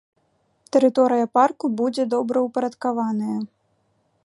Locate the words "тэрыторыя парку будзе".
0.75-2.03